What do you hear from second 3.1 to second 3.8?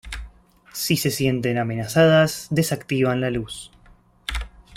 la luz.